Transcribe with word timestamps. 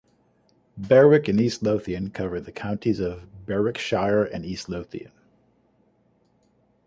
Berwick 0.79 1.27
and 1.27 1.39
East 1.39 1.61
Lothian 1.61 2.09
covered 2.09 2.45
the 2.45 2.51
counties 2.51 2.99
of 2.99 3.45
Berwickshire 3.45 4.23
and 4.23 4.43
East 4.43 4.67
Lothian. 4.67 5.11